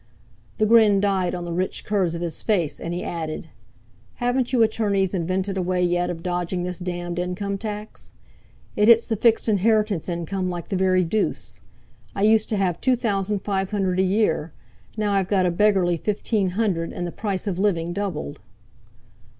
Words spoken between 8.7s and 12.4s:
It hits the fixed inherited income like the very deuce. I